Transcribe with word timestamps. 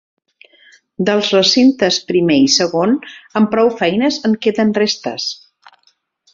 Dels 1.09 1.29
recintes 1.35 1.99
primer 2.13 2.39
i 2.45 2.49
segon, 2.55 2.97
amb 3.41 3.53
prou 3.55 3.71
feines 3.83 4.21
en 4.31 4.37
queden 4.47 4.73
restes. 4.83 5.33